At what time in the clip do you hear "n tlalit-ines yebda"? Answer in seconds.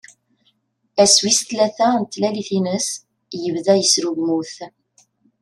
2.01-3.73